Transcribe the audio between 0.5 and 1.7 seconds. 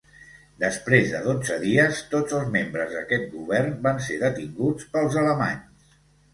Després de dotze